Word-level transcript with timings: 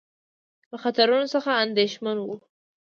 له 0.71 0.77
خطرونو 0.83 1.27
څخه 1.35 1.51
اندېښمن 1.63 2.17
وو. 2.21 2.35